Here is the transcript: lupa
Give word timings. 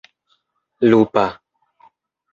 lupa 0.89 1.25